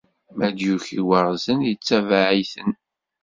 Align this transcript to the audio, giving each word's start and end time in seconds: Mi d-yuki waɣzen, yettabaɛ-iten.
Mi 0.37 0.47
d-yuki 0.55 0.99
waɣzen, 1.07 1.59
yettabaɛ-iten. 1.67 2.71